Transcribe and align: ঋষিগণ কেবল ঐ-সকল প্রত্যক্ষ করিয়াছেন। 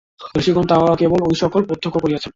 ঋষিগণ 0.35 0.65
কেবল 0.95 1.19
ঐ-সকল 1.23 1.61
প্রত্যক্ষ 1.65 1.95
করিয়াছেন। 1.97 2.29